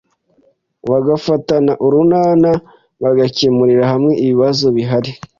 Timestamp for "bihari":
4.75-5.11